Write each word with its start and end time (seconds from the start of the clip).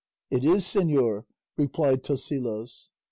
"It 0.31 0.43
is, 0.43 0.63
señor," 0.63 1.25
replied 1.57 2.03
Tosilos. 2.03 2.89